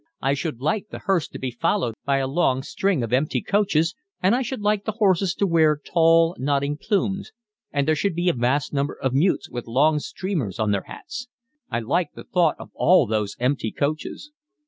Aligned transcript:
I 0.19 0.33
should 0.33 0.59
like 0.61 0.87
the 0.89 0.97
hearse 0.97 1.27
to 1.27 1.37
be 1.37 1.51
followed 1.51 1.93
by 2.05 2.17
a 2.17 2.25
long 2.27 2.63
string 2.63 3.03
of 3.03 3.13
empty 3.13 3.39
coaches, 3.39 3.93
and 4.19 4.33
I 4.35 4.41
should 4.41 4.61
like 4.63 4.83
the 4.83 4.93
horses 4.93 5.35
to 5.35 5.45
wear 5.45 5.77
tall 5.77 6.35
nodding 6.39 6.75
plumes, 6.81 7.31
and 7.71 7.87
there 7.87 7.95
should 7.95 8.15
be 8.15 8.27
a 8.27 8.33
vast 8.33 8.73
number 8.73 8.95
of 8.99 9.13
mutes 9.13 9.47
with 9.51 9.67
long 9.67 9.99
streamers 9.99 10.57
on 10.57 10.71
their 10.71 10.85
hats. 10.87 11.27
I 11.69 11.81
like 11.81 12.13
the 12.13 12.23
thought 12.23 12.55
of 12.57 12.71
all 12.73 13.05
those 13.05 13.35
empty 13.39 13.69
coaches." 13.71 14.31